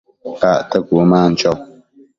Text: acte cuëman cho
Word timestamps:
acte 0.51 0.77
cuëman 0.85 1.29
cho 1.39 1.51